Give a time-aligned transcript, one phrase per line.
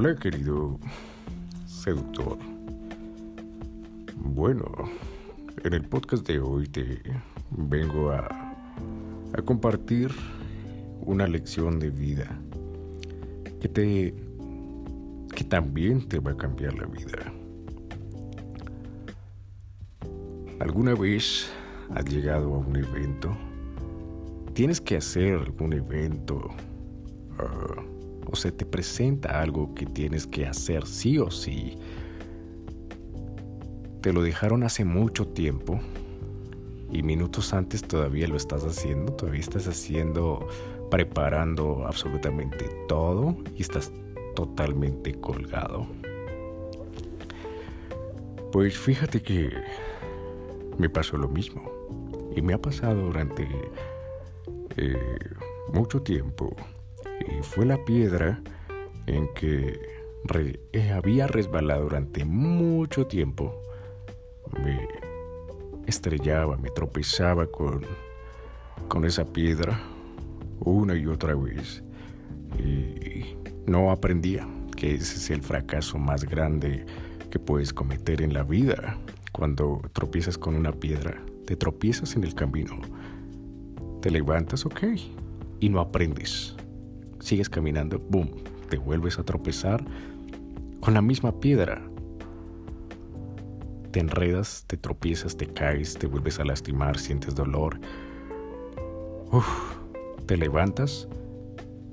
[0.00, 0.78] Hola querido
[1.66, 2.38] seductor.
[4.14, 4.64] Bueno,
[5.64, 7.02] en el podcast de hoy te
[7.50, 8.28] vengo a,
[9.32, 10.12] a compartir
[11.00, 12.30] una lección de vida
[13.60, 14.14] que te
[15.34, 17.32] que también te va a cambiar la vida.
[20.60, 21.50] ¿Alguna vez
[21.92, 23.36] has llegado a un evento?
[24.52, 26.50] Tienes que hacer algún evento
[27.40, 27.82] ah,
[28.30, 31.78] o se te presenta algo que tienes que hacer sí o sí.
[34.00, 35.80] Te lo dejaron hace mucho tiempo
[36.90, 40.46] y minutos antes todavía lo estás haciendo, todavía estás haciendo,
[40.90, 43.92] preparando absolutamente todo y estás
[44.34, 45.86] totalmente colgado.
[48.52, 49.50] Pues fíjate que
[50.78, 51.62] me pasó lo mismo.
[52.34, 53.48] Y me ha pasado durante
[54.76, 55.18] eh,
[55.72, 56.54] mucho tiempo.
[57.26, 58.40] Y fue la piedra
[59.06, 59.78] en que
[60.72, 63.62] eh, había resbalado durante mucho tiempo.
[64.62, 64.88] Me
[65.86, 67.84] estrellaba, me tropezaba con,
[68.88, 69.80] con esa piedra
[70.60, 71.82] una y otra vez.
[72.58, 76.86] Y no aprendía que ese es el fracaso más grande
[77.30, 78.98] que puedes cometer en la vida.
[79.32, 82.80] Cuando tropiezas con una piedra, te tropiezas en el camino.
[84.00, 84.82] Te levantas, ok,
[85.60, 86.56] y no aprendes.
[87.20, 88.30] Sigues caminando, boom,
[88.68, 89.84] te vuelves a tropezar
[90.80, 91.82] con la misma piedra.
[93.90, 97.80] Te enredas, te tropiezas, te caes, te vuelves a lastimar, sientes dolor.
[99.32, 99.46] Uf,
[100.26, 101.08] te levantas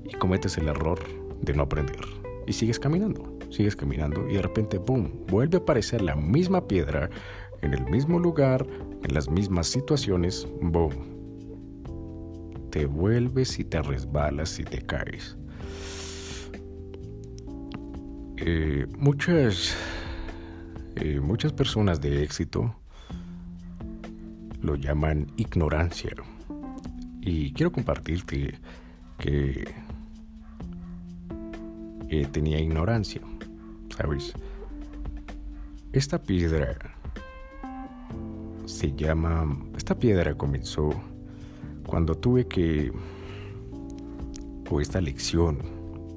[0.04, 1.00] y cometes el error
[1.40, 2.04] de no aprender.
[2.46, 7.10] Y sigues caminando, sigues caminando y de repente, ¡boom!, vuelve a aparecer la misma piedra
[7.62, 8.66] en el mismo lugar,
[9.02, 11.15] en las mismas situaciones, ¡boom!
[12.76, 15.38] Te vuelves y te resbalas y te caes.
[18.36, 19.74] Eh, muchas,
[20.96, 22.76] eh, muchas personas de éxito
[24.60, 26.10] lo llaman ignorancia.
[27.22, 28.58] Y quiero compartirte
[29.16, 29.64] que
[32.10, 33.22] eh, tenía ignorancia,
[33.96, 34.34] ¿sabes?
[35.94, 36.76] Esta piedra
[38.66, 39.64] se llama...
[39.78, 40.90] Esta piedra comenzó
[41.86, 42.92] cuando tuve que...
[44.70, 45.58] o esta lección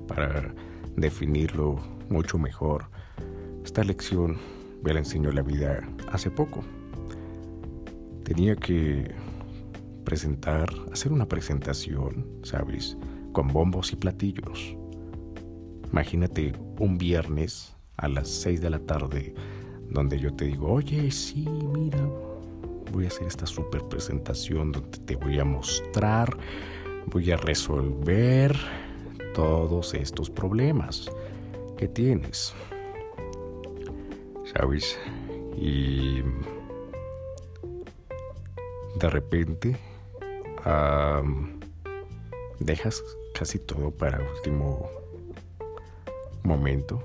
[0.08, 0.54] para
[0.96, 2.86] definirlo mucho mejor.
[3.64, 4.38] Esta lección
[4.84, 6.64] me la enseñó la vida hace poco.
[8.24, 9.14] Tenía que
[10.04, 12.98] presentar, hacer una presentación, ¿sabes?
[13.32, 14.76] Con bombos y platillos.
[15.92, 19.34] Imagínate un viernes a las 6 de la tarde
[19.90, 22.08] donde yo te digo, oye, sí, mira,
[22.92, 26.36] voy a hacer esta super presentación donde te voy a mostrar,
[27.08, 28.56] voy a resolver
[29.34, 31.10] todos estos problemas
[31.78, 32.54] que tienes.
[34.56, 34.98] ¿Sabes?
[35.56, 36.22] Y
[38.96, 39.78] de repente
[42.60, 44.90] dejas casi todo para último
[46.44, 47.04] momento.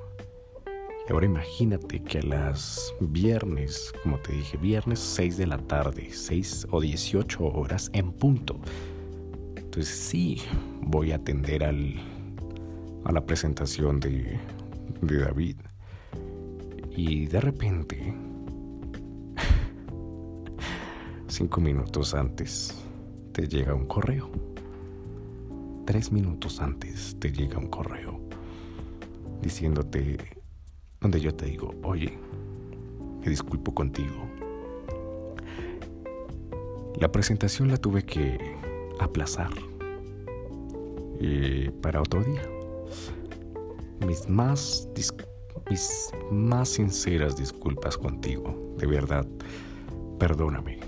[1.10, 6.69] Ahora imagínate que a las viernes, como te dije, viernes 6 de la tarde, 6
[6.70, 8.59] o 18 horas en punto.
[9.54, 10.41] Entonces sí,
[10.81, 11.97] voy a atender al,
[13.04, 14.38] a la presentación de,
[15.03, 15.56] de David.
[16.97, 18.14] Y de repente,
[21.28, 22.82] cinco minutos antes,
[23.32, 24.31] te llega un correo.
[25.84, 28.20] Tres minutos antes te llega un correo
[29.43, 30.33] diciéndote,
[31.04, 32.16] donde yo te digo, oye,
[33.20, 34.26] me disculpo contigo.
[36.97, 38.38] La presentación la tuve que
[38.98, 39.50] aplazar
[41.20, 42.41] eh, para otro día.
[44.06, 44.88] Mis más,
[45.69, 49.26] mis más sinceras disculpas contigo, de verdad,
[50.19, 50.81] perdóname.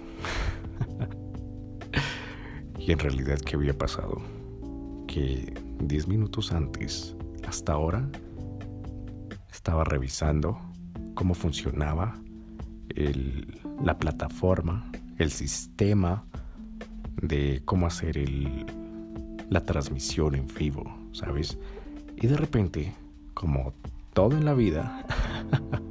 [2.79, 4.23] y en realidad, ¿qué había pasado?
[5.07, 7.15] Que diez minutos antes,
[7.47, 8.09] hasta ahora,
[9.67, 10.61] estaba revisando
[11.15, 12.15] cómo funcionaba
[13.83, 16.25] la plataforma, el sistema
[17.21, 18.17] de cómo hacer
[19.51, 21.59] la transmisión en vivo, ¿sabes?
[22.17, 22.95] Y de repente,
[23.35, 23.75] como
[24.13, 25.05] todo en la vida,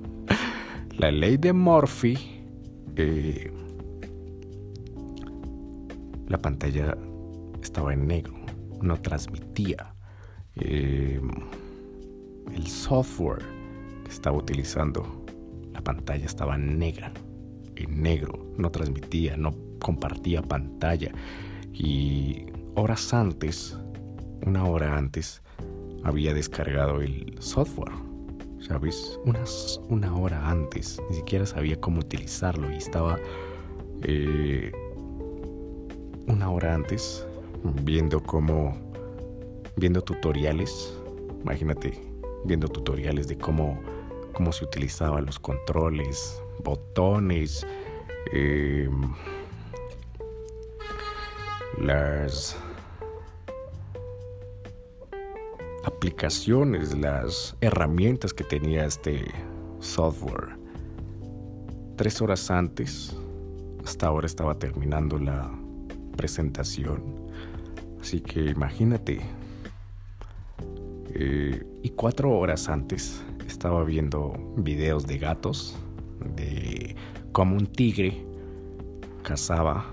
[0.98, 2.18] la ley de Murphy,
[2.96, 3.52] eh,
[6.30, 6.98] la pantalla
[7.62, 8.36] estaba en negro,
[8.82, 9.94] no transmitía.
[10.56, 11.20] Eh,
[12.54, 13.55] el software
[14.10, 15.26] estaba utilizando,
[15.74, 17.12] la pantalla estaba negra,
[17.76, 21.12] en negro, no transmitía, no compartía pantalla.
[21.74, 23.78] Y horas antes,
[24.46, 25.42] una hora antes,
[26.04, 27.94] había descargado el software,
[28.60, 29.20] ¿sabes?
[29.26, 33.20] Unas, una hora antes, ni siquiera sabía cómo utilizarlo y estaba
[34.04, 34.72] eh,
[36.28, 37.26] una hora antes
[37.84, 38.78] viendo cómo,
[39.78, 40.98] viendo tutoriales,
[41.42, 42.00] imagínate,
[42.46, 43.80] viendo tutoriales de cómo,
[44.36, 47.66] cómo se utilizaban los controles, botones,
[48.34, 48.90] eh,
[51.82, 52.58] las
[55.86, 59.24] aplicaciones, las herramientas que tenía este
[59.80, 60.58] software.
[61.96, 63.16] Tres horas antes,
[63.86, 65.50] hasta ahora estaba terminando la
[66.18, 67.32] presentación.
[68.02, 69.22] Así que imagínate.
[71.18, 75.78] Eh, y cuatro horas antes estaba viendo videos de gatos,
[76.36, 76.96] de
[77.32, 78.26] cómo un tigre
[79.24, 79.86] cazaba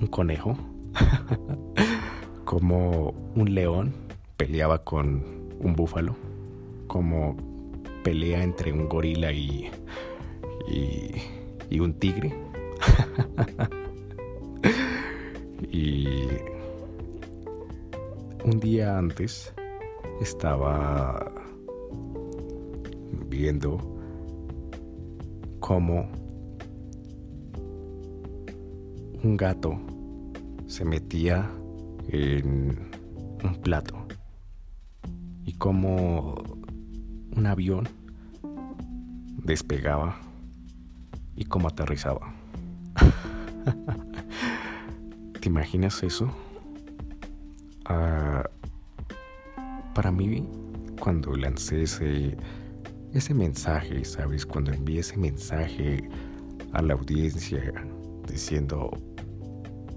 [0.00, 0.56] un conejo,
[2.44, 3.94] como un león
[4.36, 5.24] peleaba con
[5.60, 6.16] un búfalo,
[6.86, 7.36] como
[8.02, 9.70] pelea entre un gorila y,
[11.68, 12.34] y, un tigre.
[15.70, 16.06] y
[18.44, 19.52] un día antes
[20.20, 21.30] estaba
[23.30, 23.78] viendo
[25.60, 26.10] cómo
[29.22, 29.78] un gato
[30.66, 31.48] se metía
[32.08, 32.90] en
[33.44, 33.94] un plato
[35.44, 36.34] y como
[37.36, 37.88] un avión
[39.44, 40.16] despegaba
[41.36, 42.34] y cómo aterrizaba.
[45.40, 46.30] ¿Te imaginas eso?
[47.86, 48.44] Ah,
[49.94, 50.46] para mí,
[51.00, 52.36] cuando lancé ese,
[53.12, 54.46] ese mensaje, ¿sabes?
[54.46, 56.08] Cuando envié ese mensaje
[56.72, 57.72] a la audiencia
[58.28, 58.90] diciendo,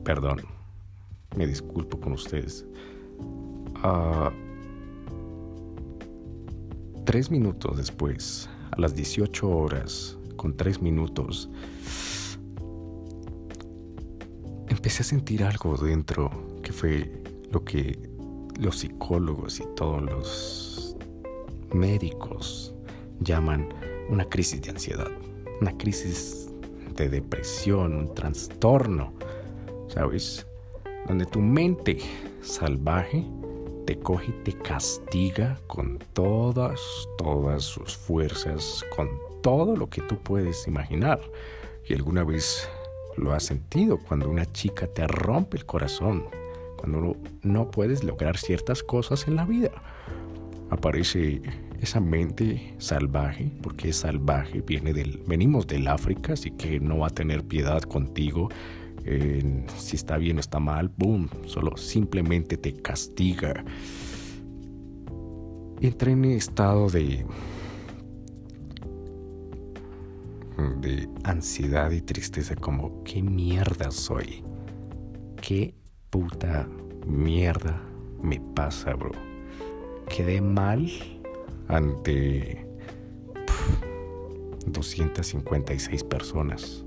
[0.03, 0.41] perdón,
[1.35, 2.65] me disculpo con ustedes.
[3.83, 4.31] Uh,
[7.05, 11.49] tres minutos después, a las 18 horas, con tres minutos,
[14.69, 16.31] empecé a sentir algo dentro
[16.63, 17.21] que fue
[17.51, 18.09] lo que
[18.59, 20.95] los psicólogos y todos los
[21.73, 22.72] médicos
[23.23, 23.69] llaman
[24.09, 25.11] una crisis de ansiedad,
[25.61, 26.49] una crisis
[26.95, 29.13] de depresión, un trastorno,
[29.87, 30.45] ¿sabes?
[31.07, 31.97] donde tu mente
[32.41, 33.25] salvaje
[33.85, 36.79] te coge y te castiga con todas,
[37.17, 39.09] todas sus fuerzas, con
[39.41, 41.19] todo lo que tú puedes imaginar.
[41.85, 42.69] Y alguna vez
[43.17, 46.25] lo has sentido cuando una chica te rompe el corazón,
[46.77, 49.71] cuando no puedes lograr ciertas cosas en la vida.
[50.69, 51.41] Aparece
[51.83, 57.07] esa mente salvaje, porque es salvaje, viene del, venimos del África, así que no va
[57.07, 58.49] a tener piedad contigo
[59.77, 63.65] si está bien o está mal, boom, solo simplemente te castiga.
[65.81, 67.25] Entré en estado de
[70.79, 74.43] de ansiedad y tristeza como qué mierda soy.
[75.41, 75.73] Qué
[76.09, 76.67] puta
[77.05, 77.81] mierda
[78.21, 79.11] me pasa, bro.
[80.07, 80.89] Quedé mal
[81.73, 82.67] ante
[84.67, 86.83] 256 personas.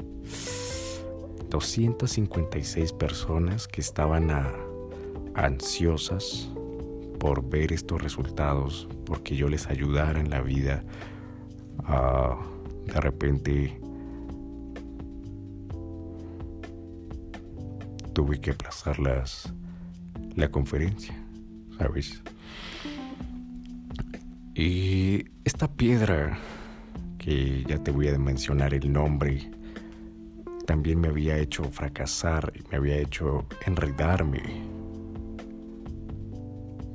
[1.50, 4.30] 256 personas que estaban
[5.34, 6.48] ansiosas
[7.19, 10.84] por ver estos resultados, porque yo les ayudara en la vida.
[12.86, 13.81] de repente
[18.12, 19.52] tuve que aplazar las,
[20.36, 21.14] la conferencia,
[21.76, 22.22] ¿sabes?
[24.56, 26.39] Y esta piedra,
[27.19, 29.51] que ya te voy a mencionar el nombre,
[30.65, 34.41] también me había hecho fracasar, me había hecho enredarme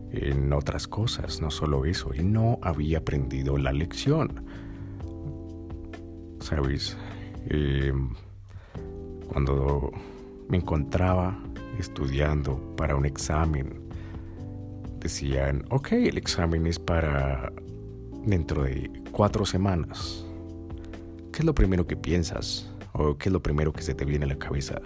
[0.09, 4.43] en otras cosas, no solo eso, y no había aprendido la lección.
[6.39, 6.97] ¿Sabes?
[7.45, 8.09] Em,
[9.31, 9.91] cuando
[10.49, 11.37] me encontraba
[11.77, 13.90] estudiando para un examen,
[15.01, 17.51] decían, ok, el examen es para
[18.25, 20.25] dentro de cuatro semanas.
[21.31, 22.71] ¿Qué es lo primero que piensas?
[22.93, 24.81] ¿O qué es lo primero que se te viene a la cabeza?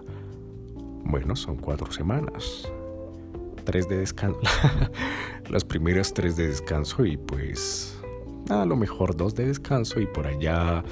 [1.04, 2.72] Bueno, son cuatro semanas.
[3.64, 4.40] Tres de descanso.
[5.50, 8.00] Las primeras tres de descanso y pues
[8.50, 10.84] a lo mejor dos de descanso y por allá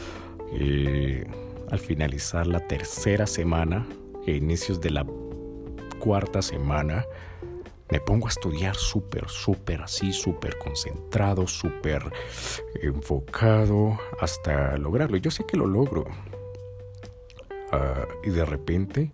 [0.54, 1.24] eh,
[1.72, 3.88] al finalizar la tercera semana,
[4.28, 5.06] a inicios de la
[6.00, 7.06] cuarta semana,
[7.92, 12.12] me pongo a estudiar súper, súper así, súper concentrado, súper
[12.82, 15.18] enfocado hasta lograrlo.
[15.18, 16.06] Yo sé que lo logro.
[17.72, 19.12] Ah, y de repente,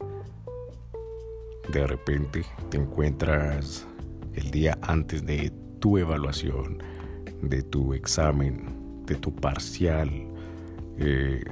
[1.72, 3.88] de repente te encuentras
[4.34, 6.82] el día antes de tu evaluación,
[7.42, 10.10] de tu examen, de tu parcial,
[10.98, 11.44] eh,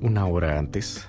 [0.00, 1.08] una hora antes,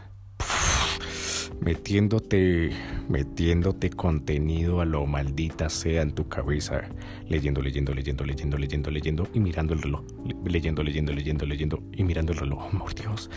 [1.59, 2.71] metiéndote,
[3.09, 6.81] metiéndote contenido a lo maldita sea en tu cabeza,
[7.27, 10.03] leyendo, leyendo, leyendo, leyendo, leyendo, leyendo y mirando el reloj,
[10.45, 12.69] leyendo, leyendo, leyendo, leyendo y mirando el reloj.
[12.73, 13.29] Oh, Dios,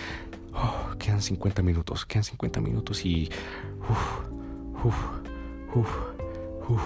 [0.98, 3.28] quedan 50 minutos, quedan 50 minutos y...
[3.88, 4.96] Uf, uf,
[5.74, 5.88] uf,
[6.68, 6.82] uf,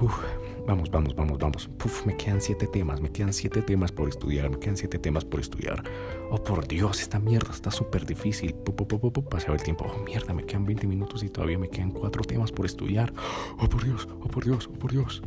[0.00, 0.49] uf.
[0.66, 1.68] Vamos, vamos, vamos, vamos.
[1.78, 5.24] Puf, me quedan siete temas, me quedan siete temas por estudiar, me quedan siete temas
[5.24, 5.82] por estudiar.
[6.30, 8.54] Oh, por Dios, esta mierda está súper difícil.
[8.54, 9.86] Pasaba el tiempo.
[9.92, 13.12] Oh, mierda, me quedan 20 minutos y todavía me quedan cuatro temas por estudiar.
[13.58, 15.22] Oh, por Dios, oh, por Dios, oh, por Dios.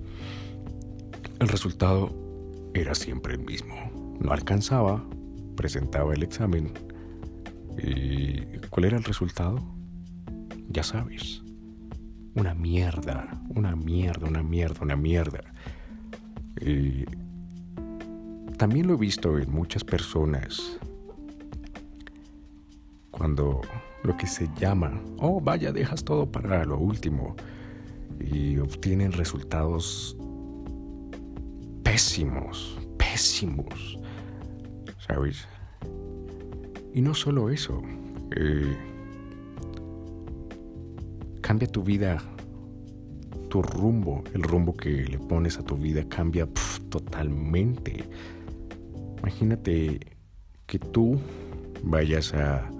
[1.40, 2.10] El resultado
[2.74, 3.76] era siempre el mismo.
[4.20, 5.04] No alcanzaba,
[5.56, 6.74] presentaba el examen.
[7.78, 9.64] ¿Y cuál era el resultado?
[10.70, 11.43] Ya sabes
[12.36, 15.42] una mierda, una mierda, una mierda, una mierda.
[16.60, 17.06] Y
[18.58, 20.80] también lo he visto en muchas personas
[23.12, 23.62] cuando
[24.04, 27.36] lo que se llama, oh vaya, dejas todo para lo último
[28.20, 30.18] y obtienen resultados
[31.84, 34.00] pésimos, pésimos,
[35.08, 35.48] ¿sabes?
[36.94, 37.82] Y no solo eso,
[38.36, 38.76] eh,
[41.44, 42.24] cambia tu vida,
[43.50, 46.48] tu rumbo, el rumbo que le pones a tu vida cambia
[46.90, 48.06] totalmente.
[49.20, 50.00] Imagínate
[50.66, 51.20] que tú
[51.84, 52.72] vayas a,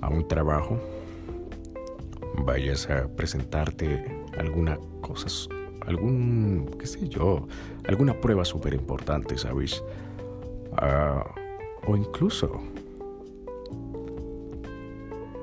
[0.00, 0.80] a un trabajo,
[2.44, 5.28] vayas a presentarte alguna cosa,
[5.86, 7.46] algún, qué sé yo,
[7.86, 9.84] alguna prueba súper importante, ¿sabes?
[10.78, 11.22] Ah,
[11.86, 12.58] o incluso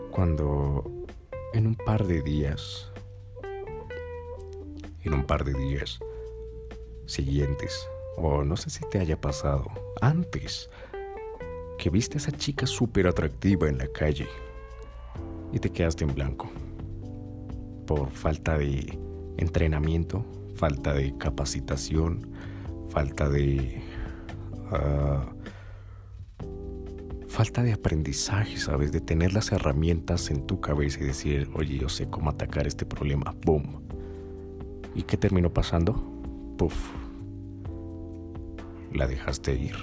[0.09, 1.00] cuando
[1.53, 2.91] en un par de días,
[5.03, 5.99] en un par de días
[7.05, 9.65] siguientes, o no sé si te haya pasado
[10.01, 10.69] antes,
[11.77, 14.27] que viste a esa chica súper atractiva en la calle
[15.51, 16.49] y te quedaste en blanco
[17.85, 18.97] por falta de
[19.37, 22.31] entrenamiento, falta de capacitación,
[22.89, 23.81] falta de...
[24.71, 25.33] Ah,
[27.41, 28.91] falta de aprendizaje, ¿sabes?
[28.91, 32.85] De tener las herramientas en tu cabeza y decir, oye, yo sé cómo atacar este
[32.85, 33.33] problema.
[33.43, 33.81] ¡Boom!
[34.93, 35.95] ¿Y qué terminó pasando?
[36.55, 36.75] ¡Puf!
[38.93, 39.75] La dejaste ir.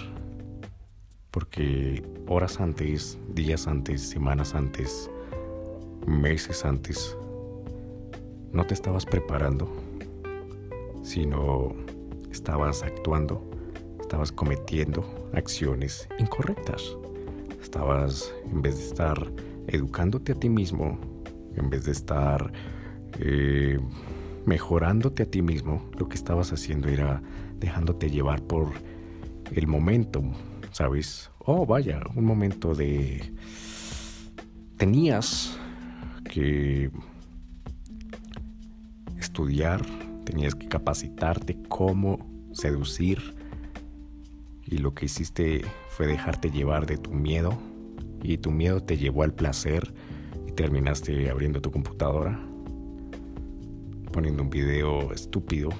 [1.32, 5.10] Porque horas antes, días antes, semanas antes,
[6.06, 7.16] meses antes,
[8.52, 9.68] no te estabas preparando,
[11.02, 11.74] sino
[12.30, 13.50] estabas actuando,
[14.00, 16.96] estabas cometiendo acciones incorrectas.
[17.60, 19.32] Estabas, en vez de estar
[19.66, 20.98] educándote a ti mismo,
[21.56, 22.52] en vez de estar
[23.18, 23.78] eh,
[24.46, 27.22] mejorándote a ti mismo, lo que estabas haciendo era
[27.58, 28.68] dejándote llevar por
[29.52, 30.22] el momento,
[30.72, 31.30] ¿sabes?
[31.38, 33.32] Oh, vaya, un momento de...
[34.76, 35.58] Tenías
[36.24, 36.90] que
[39.18, 39.84] estudiar,
[40.24, 43.34] tenías que capacitarte cómo seducir
[44.64, 45.62] y lo que hiciste
[45.98, 47.58] fue dejarte llevar de tu miedo
[48.22, 49.92] y tu miedo te llevó al placer
[50.46, 52.38] y terminaste abriendo tu computadora,
[54.12, 55.70] poniendo un video estúpido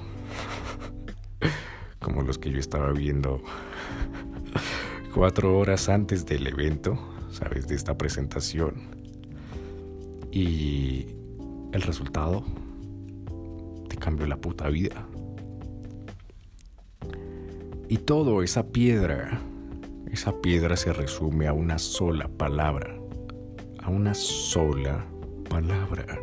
[2.00, 3.40] como los que yo estaba viendo
[5.14, 6.98] cuatro horas antes del evento,
[7.30, 8.74] sabes, de esta presentación.
[10.32, 11.14] Y
[11.72, 12.42] el resultado
[13.88, 15.06] te cambió la puta vida.
[17.88, 19.40] Y todo esa piedra
[20.12, 22.98] esa piedra se resume a una sola palabra.
[23.82, 25.06] A una sola
[25.48, 26.18] palabra.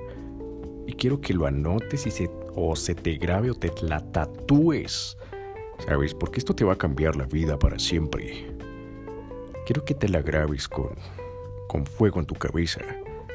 [0.88, 5.18] Y quiero que lo anotes y se, o se te grabe o te la tatúes.
[5.86, 6.14] ¿Sabes?
[6.14, 8.48] Porque esto te va a cambiar la vida para siempre.
[9.66, 10.96] Quiero que te la grabes con,
[11.68, 12.82] con fuego en tu cabeza.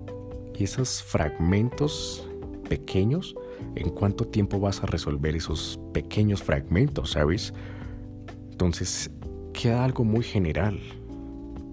[0.59, 2.29] esos fragmentos
[2.69, 3.37] pequeños,
[3.77, 7.55] ¿en cuánto tiempo vas a resolver esos pequeños fragmentos, sabes?
[8.51, 9.09] Entonces,
[9.53, 10.81] queda algo muy general.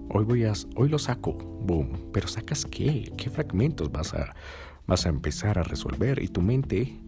[0.10, 3.12] Hoy voy a, hoy lo saco, boom, pero sacas qué?
[3.18, 4.36] ¿Qué fragmentos vas a
[4.88, 7.00] vas a empezar a resolver y tu mente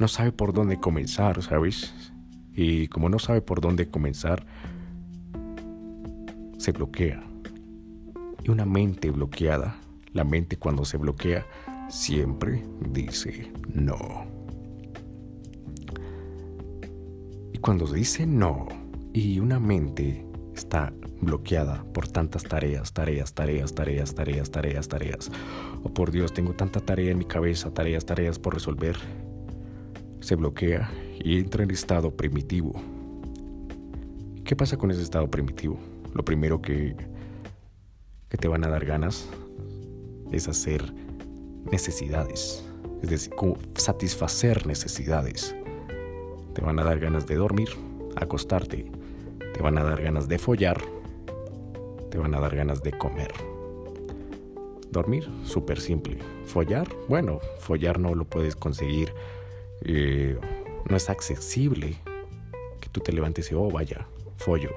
[0.00, 1.94] no sabe por dónde comenzar, ¿sabes?
[2.54, 4.46] Y como no sabe por dónde comenzar,
[6.56, 7.22] se bloquea.
[8.42, 9.78] Y una mente bloqueada,
[10.12, 11.46] la mente cuando se bloquea,
[11.90, 14.26] siempre dice no.
[17.52, 18.68] Y cuando dice no,
[19.12, 25.30] y una mente está bloqueada por tantas tareas, tareas, tareas, tareas, tareas, tareas, tareas.
[25.82, 28.96] Oh por Dios, tengo tanta tarea en mi cabeza, tareas, tareas por resolver.
[30.20, 30.90] Se bloquea
[31.22, 32.72] y entra en estado primitivo.
[34.44, 35.78] ¿Qué pasa con ese estado primitivo?
[36.14, 36.96] Lo primero que,
[38.28, 39.28] que te van a dar ganas
[40.32, 40.92] es hacer
[41.70, 42.64] necesidades,
[43.02, 43.32] es decir,
[43.74, 45.54] satisfacer necesidades.
[46.54, 47.68] Te van a dar ganas de dormir,
[48.16, 48.90] acostarte,
[49.54, 50.80] te van a dar ganas de follar,
[52.10, 53.32] te van a dar ganas de comer.
[54.90, 56.18] Dormir, súper simple.
[56.44, 59.12] Follar, bueno, follar no lo puedes conseguir,
[59.82, 60.38] eh,
[60.88, 61.96] no es accesible
[62.80, 64.06] que tú te levantes y, oh, vaya,
[64.36, 64.70] follo.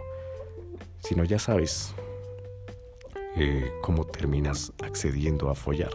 [1.00, 1.94] Sino ya sabes
[3.36, 5.94] eh, cómo terminas accediendo a follar.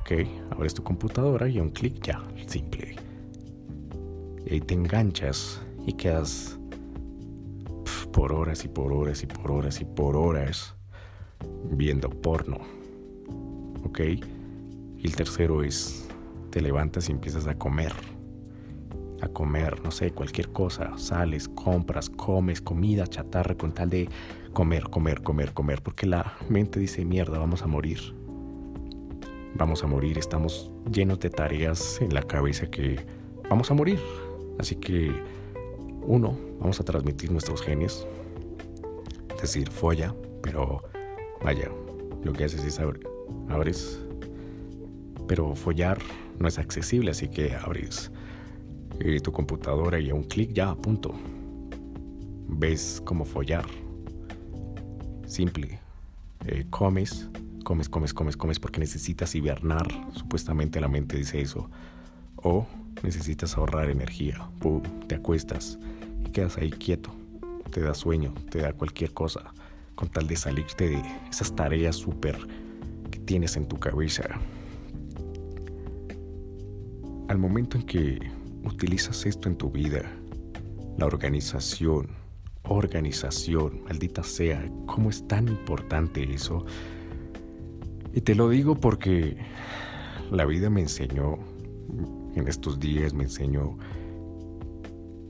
[0.00, 0.12] Ok,
[0.50, 2.96] abres tu computadora y un clic ya, simple.
[4.44, 6.58] Y ahí te enganchas y quedas
[8.12, 10.74] por horas y por horas y por horas y por horas
[11.70, 12.58] viendo porno.
[13.84, 14.00] ¿Ok?
[14.00, 16.01] Y el tercero es,
[16.52, 17.92] te levantas y empiezas a comer.
[19.22, 20.96] A comer, no sé, cualquier cosa.
[20.98, 24.08] Sales, compras, comes comida chatarra con tal de
[24.52, 25.82] comer, comer, comer, comer.
[25.82, 27.98] Porque la mente dice, mierda, vamos a morir.
[29.54, 33.04] Vamos a morir, estamos llenos de tareas en la cabeza que
[33.48, 33.98] vamos a morir.
[34.58, 35.10] Así que
[36.02, 38.06] uno, vamos a transmitir nuestros genes,
[39.34, 40.82] es decir, folla, pero
[41.42, 41.70] vaya,
[42.24, 42.80] lo que haces es
[43.48, 44.00] abres,
[45.26, 45.98] pero follar
[46.38, 48.10] no es accesible, así que abres
[49.00, 51.14] eh, tu computadora y a un clic ya, punto.
[52.48, 53.66] Ves cómo follar.
[55.26, 55.78] Simple.
[56.46, 57.28] Eh, comes,
[57.64, 59.86] comes, comes, comes, comes porque necesitas hibernar.
[60.12, 61.70] Supuestamente la mente dice eso.
[62.36, 62.66] O
[63.02, 64.48] necesitas ahorrar energía.
[65.08, 65.78] Te acuestas
[66.26, 67.10] y quedas ahí quieto.
[67.70, 69.52] Te da sueño, te da cualquier cosa
[69.94, 72.36] con tal de salirte de esas tareas súper
[73.10, 74.24] que tienes en tu cabeza.
[77.32, 78.18] Al momento en que
[78.62, 80.02] utilizas esto en tu vida,
[80.98, 82.08] la organización,
[82.64, 86.66] organización, maldita sea, cómo es tan importante eso.
[88.12, 89.38] Y te lo digo porque
[90.30, 91.38] la vida me enseñó
[92.34, 93.78] en estos días me enseñó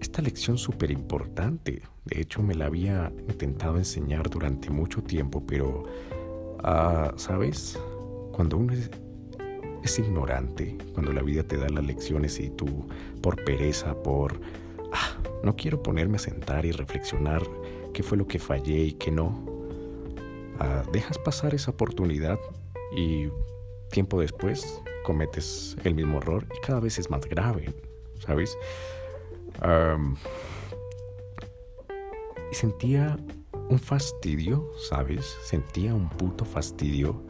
[0.01, 1.83] esta lección súper importante.
[2.05, 5.85] De hecho, me la había intentado enseñar durante mucho tiempo, pero,
[6.65, 7.79] ah, ¿sabes?
[8.33, 8.73] Cuando uno
[9.83, 12.87] es, ignorante, cuando la vida te da las lecciones y tú,
[13.21, 14.41] por pereza, por,
[14.93, 17.43] ah, no quiero ponerme a sentar y reflexionar
[17.93, 19.45] qué fue lo que fallé y qué no,
[20.59, 22.39] ah, dejas pasar esa oportunidad
[22.97, 23.29] y
[23.91, 27.75] tiempo después cometes el mismo error y cada vez es más grave,
[28.19, 28.57] ¿sabes?
[32.51, 33.17] y sentía
[33.69, 35.37] un fastidio, ¿sabes?
[35.43, 37.23] Sentía un puto fastidio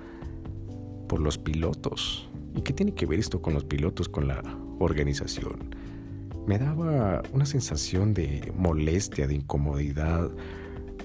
[1.08, 2.28] por los pilotos.
[2.54, 4.42] ¿Y qué tiene que ver esto con los pilotos, con la
[4.78, 5.74] organización?
[6.46, 10.30] Me daba una sensación de molestia, de incomodidad,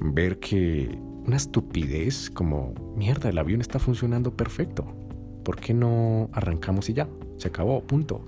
[0.02, 4.86] ver que una estupidez como, mierda, el avión está funcionando perfecto.
[5.48, 7.08] ¿por qué no arrancamos y ya?
[7.38, 8.20] Se acabó, punto.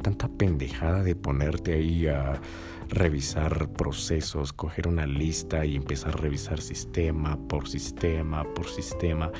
[0.00, 2.40] Tanta pendejada de ponerte ahí a
[2.88, 9.32] revisar procesos, coger una lista y empezar a revisar sistema por sistema por sistema.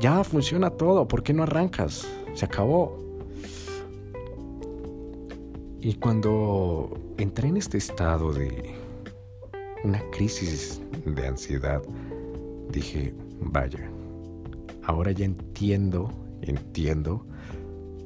[0.00, 2.06] Ya funciona todo, ¿por qué no arrancas?
[2.34, 2.98] Se acabó.
[5.80, 8.74] Y cuando entré en este estado de
[9.84, 11.82] una crisis de ansiedad,
[12.70, 13.90] dije, vaya,
[14.82, 16.10] ahora ya entiendo
[16.42, 17.26] Entiendo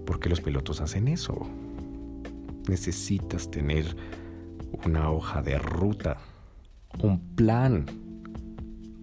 [0.07, 1.47] por qué los pilotos hacen eso.
[2.69, 3.97] Necesitas tener
[4.87, 6.19] una hoja de ruta,
[7.03, 7.87] un plan,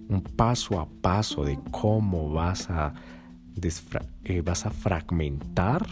[0.09, 2.93] un paso a paso de cómo vas a,
[4.23, 5.85] eh, vas a fragmentar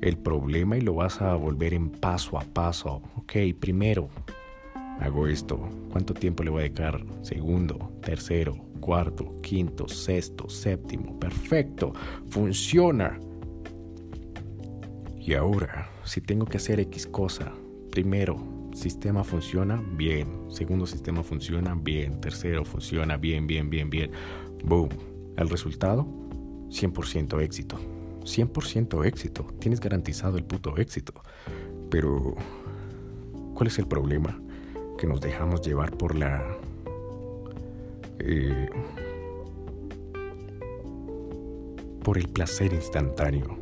[0.00, 3.02] el problema y lo vas a volver en paso a paso.
[3.16, 4.08] Ok, primero,
[5.00, 5.58] hago esto,
[5.90, 7.04] ¿cuánto tiempo le voy a dedicar?
[7.22, 11.92] Segundo, tercero, cuarto, quinto, sexto, séptimo, perfecto,
[12.28, 13.18] funciona.
[15.18, 17.52] Y ahora, si tengo que hacer X cosa,
[17.90, 24.12] primero, sistema funciona bien, segundo sistema funciona bien, tercero funciona bien, bien, bien, bien,
[24.64, 24.88] boom.
[25.36, 26.06] El resultado,
[26.70, 27.78] 100% éxito.
[28.22, 29.46] 100% éxito.
[29.58, 31.12] Tienes garantizado el puto éxito.
[31.90, 32.34] Pero,
[33.54, 34.40] ¿cuál es el problema?
[34.96, 36.42] Que nos dejamos llevar por la...
[38.20, 38.68] Eh,
[42.02, 43.58] por el placer instantáneo,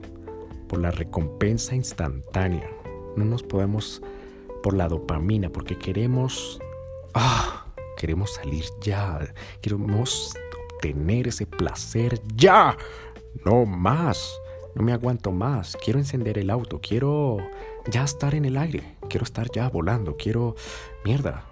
[0.68, 2.68] por la recompensa instantánea.
[3.16, 4.02] No nos podemos
[4.66, 6.61] por la dopamina, porque queremos...
[7.14, 9.20] Ah, queremos salir ya.
[9.61, 10.35] Queremos
[10.72, 12.76] obtener ese placer ya.
[13.44, 14.29] No más.
[14.74, 15.76] No me aguanto más.
[15.85, 16.81] Quiero encender el auto.
[16.81, 17.37] Quiero
[17.92, 18.96] ya estar en el aire.
[19.09, 20.16] Quiero estar ya volando.
[20.16, 20.57] Quiero...
[21.05, 21.44] Mierda.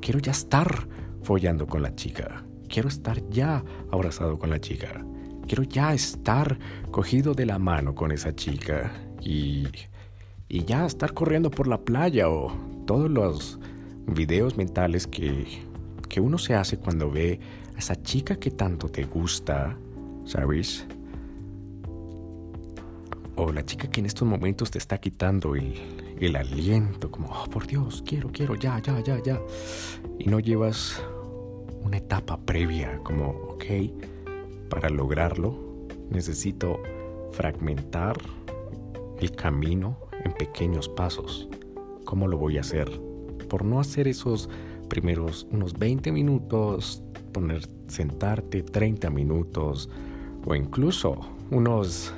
[0.00, 0.88] Quiero ya estar
[1.22, 2.42] follando con la chica.
[2.70, 5.04] Quiero estar ya abrazado con la chica.
[5.46, 6.58] Quiero ya estar
[6.90, 8.90] cogido de la mano con esa chica.
[9.20, 9.68] Y...
[10.50, 12.52] Y ya estar corriendo por la playa o
[12.84, 13.58] todos los
[14.06, 15.46] videos mentales que,
[16.08, 17.38] que uno se hace cuando ve
[17.76, 19.78] a esa chica que tanto te gusta,
[20.26, 20.86] ¿sabes?
[23.36, 25.74] o la chica que en estos momentos te está quitando el,
[26.20, 29.40] el aliento, como, oh, por Dios, quiero, quiero, ya, ya, ya, ya.
[30.18, 31.02] Y no llevas
[31.82, 33.64] una etapa previa, como, ok,
[34.68, 35.58] para lograrlo
[36.10, 36.82] necesito
[37.32, 38.18] fragmentar
[39.20, 41.48] el camino en pequeños pasos.
[42.04, 42.90] ¿Cómo lo voy a hacer?
[43.48, 44.48] Por no hacer esos
[44.88, 47.02] primeros unos 20 minutos,
[47.32, 49.88] poner, sentarte 30 minutos
[50.46, 51.18] o incluso
[51.50, 52.12] unos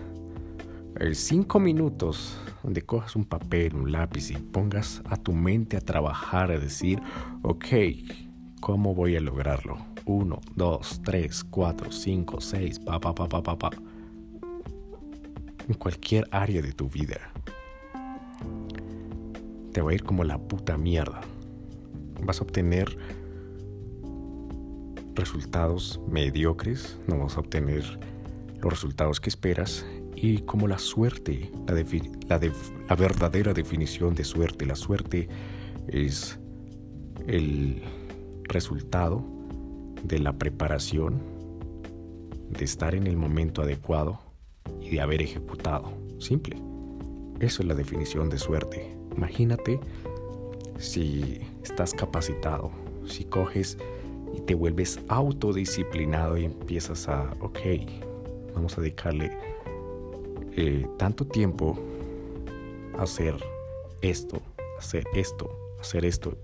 [1.13, 6.51] cinco minutos donde cojas un papel, un lápiz y pongas a tu mente a trabajar,
[6.51, 7.01] a decir,
[7.43, 7.67] ok,
[8.61, 9.79] ¿cómo voy a lograrlo?
[10.05, 13.71] Uno, dos, tres, cuatro, cinco, seis, pa, pa, pa, pa, pa, pa.
[15.69, 17.32] En cualquier área de tu vida.
[19.73, 21.21] Te va a ir como la puta mierda.
[22.23, 22.97] Vas a obtener
[25.15, 27.83] resultados mediocres, no vas a obtener
[28.61, 32.41] los resultados que esperas y como la suerte, la,
[32.89, 35.29] la, verdadera definición de suerte, la suerte
[35.89, 36.39] es
[37.27, 37.83] el
[38.45, 39.25] resultado
[40.05, 41.21] de la preparación,
[42.51, 44.21] de estar en el momento adecuado
[44.81, 45.93] y de haber ejecutado.
[46.19, 46.57] Simple.
[47.41, 49.02] Eso es la definición de suerte.
[49.17, 49.81] Imagínate
[50.79, 52.71] si estás capacitado,
[53.07, 53.79] si coges
[54.35, 57.59] y te vuelves autodisciplinado y empiezas a, ok,
[58.55, 59.31] vamos a dedicarle
[60.57, 61.79] eh, tanto tiempo
[62.99, 63.35] hacer
[64.01, 64.43] esto,
[64.79, 66.37] hacer esto, hacer esto,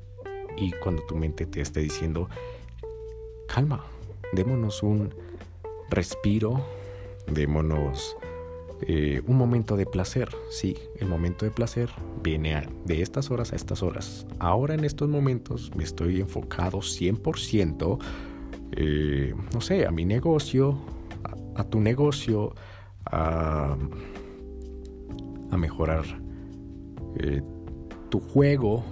[0.56, 2.28] y cuando tu mente te esté diciendo,
[3.46, 3.84] calma,
[4.32, 5.14] démonos un
[5.90, 6.64] respiro,
[7.26, 8.16] démonos
[8.82, 10.28] eh, un momento de placer.
[10.50, 11.90] Sí, el momento de placer
[12.22, 14.26] viene de estas horas a estas horas.
[14.38, 17.98] Ahora en estos momentos me estoy enfocado 100%,
[18.72, 20.78] eh, no sé, a mi negocio,
[21.56, 22.54] a tu negocio,
[23.06, 23.76] a,
[25.56, 26.04] mejorar
[27.16, 27.42] eh,
[28.10, 28.84] tu juego,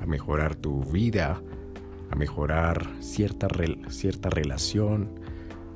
[0.00, 1.42] a mejorar tu vida,
[2.10, 3.48] a mejorar cierta,
[3.90, 5.20] cierta relación,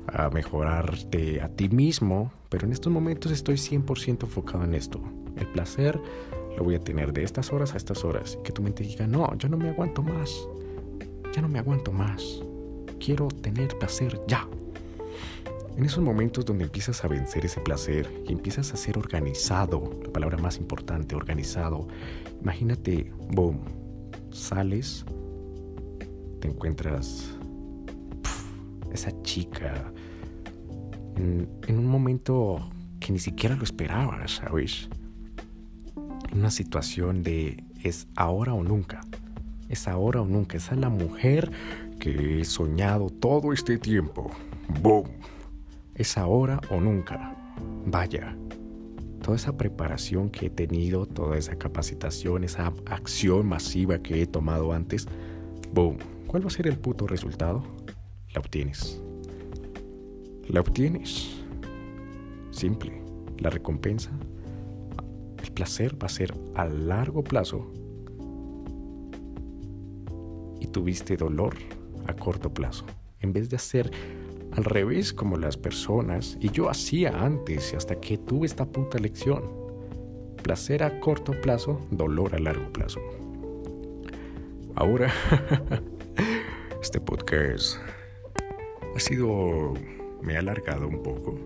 [0.07, 5.01] a mejorarte a ti mismo, pero en estos momentos estoy 100% enfocado en esto.
[5.37, 5.99] El placer
[6.57, 8.37] lo voy a tener de estas horas a estas horas.
[8.43, 10.47] Que tu mente diga, no, yo no me aguanto más.
[11.33, 12.41] Ya no me aguanto más.
[12.99, 14.47] Quiero tener placer ya.
[15.75, 20.11] En esos momentos donde empiezas a vencer ese placer y empiezas a ser organizado, la
[20.11, 21.87] palabra más importante, organizado,
[22.41, 23.59] imagínate, boom,
[24.29, 25.03] sales,
[26.39, 27.35] te encuentras
[28.93, 29.91] esa chica
[31.15, 34.89] en, un momento que ni siquiera lo esperabas, ¿sabes?
[36.33, 39.01] Una situación de es ahora o nunca.
[39.69, 40.57] Es ahora o nunca.
[40.57, 41.51] Esa es la mujer
[41.99, 44.31] que he soñado todo este tiempo.
[44.81, 45.03] ¡Boom!
[45.95, 47.35] es ahora o nunca.
[47.85, 48.35] Vaya,
[49.21, 54.73] toda esa preparación que he tenido, toda esa capacitación, esa acción masiva que he tomado
[54.73, 55.07] antes,
[55.71, 57.63] boom, ¿cuál va a ser el puto resultado?
[58.33, 58.99] La obtienes.
[60.47, 61.39] La obtienes.
[62.51, 63.01] Simple.
[63.37, 64.11] La recompensa,
[65.43, 67.71] el placer va a ser a largo plazo
[70.61, 71.55] y tuviste dolor
[72.07, 72.85] a corto plazo.
[73.19, 73.91] En vez de hacer
[74.53, 79.43] al revés como las personas, y yo hacía antes hasta que tuve esta puta lección.
[80.41, 82.99] Placer a corto plazo, dolor a largo plazo.
[84.75, 85.11] Ahora,
[86.81, 87.77] este podcast
[88.95, 89.73] ha sido,
[90.21, 91.37] me ha alargado un poco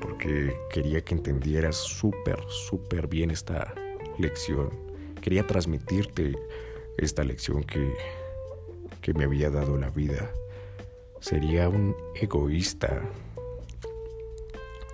[0.00, 3.74] porque quería que entendieras súper, súper bien esta
[4.18, 4.68] lección.
[5.22, 6.34] Quería transmitirte
[6.98, 7.90] esta lección que,
[9.00, 10.30] que me había dado la vida.
[11.20, 13.00] Sería un egoísta,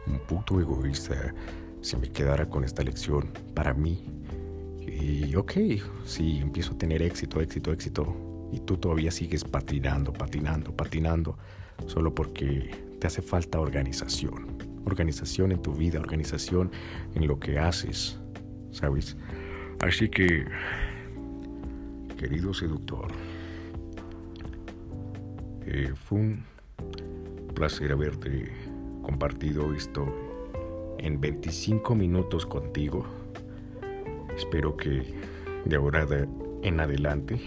[0.07, 1.35] un puto egoísta
[1.81, 4.05] si me quedara con esta lección para mí.
[4.87, 5.53] Y ok,
[6.05, 8.17] si empiezo a tener éxito, éxito, éxito,
[8.53, 11.37] y tú todavía sigues patinando, patinando, patinando,
[11.87, 14.59] solo porque te hace falta organización.
[14.85, 16.71] Organización en tu vida, organización
[17.15, 18.19] en lo que haces,
[18.71, 19.17] ¿sabes?
[19.81, 20.45] Así que,
[22.19, 23.09] querido seductor,
[25.67, 26.45] eh, fue un
[27.55, 28.51] placer haberte
[29.03, 30.07] compartido esto
[30.99, 33.07] en 25 minutos contigo.
[34.37, 35.15] Espero que
[35.65, 36.07] de ahora
[36.63, 37.41] en adelante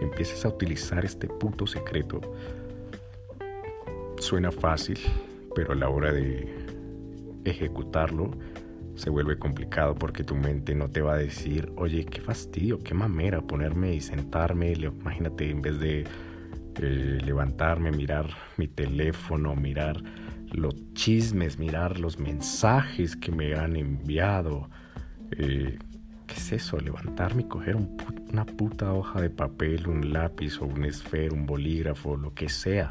[0.00, 2.20] empieces a utilizar este puto secreto.
[4.20, 4.98] Suena fácil,
[5.54, 6.48] pero a la hora de
[7.44, 8.30] ejecutarlo
[8.94, 12.94] se vuelve complicado porque tu mente no te va a decir, oye, qué fastidio, qué
[12.94, 18.26] mamera ponerme y sentarme, imagínate, en vez de eh, levantarme, mirar
[18.56, 20.02] mi teléfono, mirar
[20.50, 24.68] los chismes, mirar los mensajes que me han enviado.
[25.30, 25.78] Eh,
[26.26, 26.78] ¿Qué es eso?
[26.78, 32.16] Levantarme y coger una puta hoja de papel, un lápiz o un esfero, un bolígrafo,
[32.16, 32.90] lo que sea,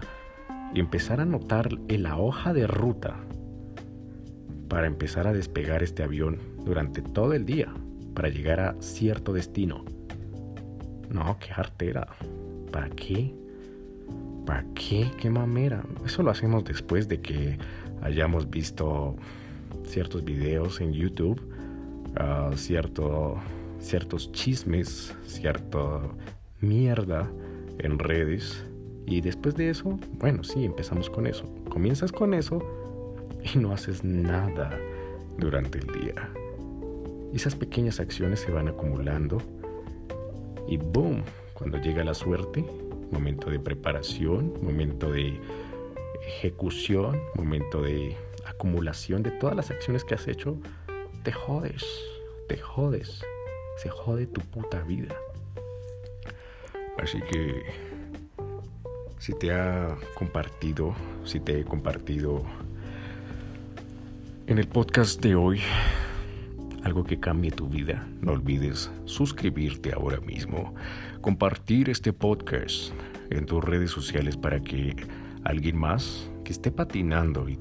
[0.73, 3.15] y empezar a anotar en la hoja de ruta
[4.67, 7.73] para empezar a despegar este avión durante todo el día
[8.13, 9.86] para llegar a cierto destino.
[11.10, 12.08] No, qué artera.
[12.71, 13.34] ¿Para qué?
[14.45, 15.12] ¿Para qué?
[15.17, 15.84] ¿Qué mamera?
[16.06, 17.58] Eso lo hacemos después de que
[18.01, 19.15] hayamos visto
[19.86, 21.41] ciertos videos en YouTube,
[22.19, 23.38] uh, cierto,
[23.80, 26.01] ciertos chismes, cierta
[26.60, 27.30] mierda
[27.80, 28.65] en redes.
[29.07, 31.45] Y después de eso, bueno, sí, empezamos con eso.
[31.69, 32.59] Comienzas con eso
[33.41, 34.77] y no haces nada
[35.37, 36.29] durante el día.
[37.33, 39.41] Esas pequeñas acciones se van acumulando
[40.67, 42.65] y boom, cuando llega la suerte,
[43.09, 45.39] momento de preparación, momento de
[46.27, 50.57] ejecución, momento de acumulación de todas las acciones que has hecho,
[51.23, 51.85] te jodes,
[52.49, 53.21] te jodes,
[53.77, 55.15] se jode tu puta vida.
[56.97, 57.87] Así que
[59.19, 62.43] si te ha compartido, si te he compartido
[64.45, 65.62] en el podcast de hoy
[66.84, 70.73] algo que cambie tu vida, no olvides suscribirte ahora mismo,
[71.21, 72.93] compartir este podcast
[73.30, 74.95] en tus redes sociales para que
[75.43, 77.58] alguien más que esté patinando y,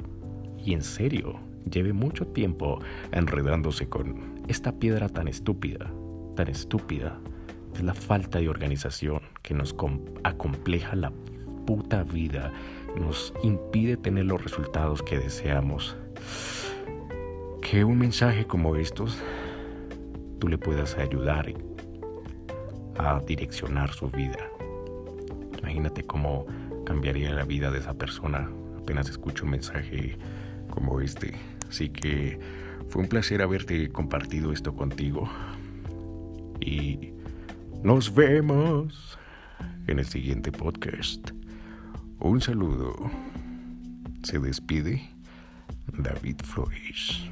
[0.67, 2.81] en serio lleve mucho tiempo
[3.13, 5.91] enredándose con esta piedra tan estúpida,
[6.37, 7.19] tan estúpida,
[7.75, 9.75] es la falta de organización que nos
[10.23, 11.13] acompleja la
[11.67, 12.53] puta vida,
[12.99, 15.97] nos impide tener los resultados que deseamos
[17.61, 19.19] que un mensaje como estos
[20.39, 21.53] tú le puedas ayudar
[22.97, 24.39] a direccionar su vida.
[25.59, 26.47] Imagínate cómo
[26.87, 28.49] cambiaría la vida de esa persona
[28.87, 30.17] apenas escucho un mensaje
[30.71, 31.35] como este.
[31.69, 32.39] Así que
[32.89, 35.29] fue un placer haberte compartido esto contigo.
[36.61, 37.11] Y
[37.83, 39.19] nos vemos
[39.89, 41.36] en el siguiente podcast.
[42.21, 42.95] Un saludo.
[44.23, 45.03] Se despide
[45.99, 47.31] David Flores.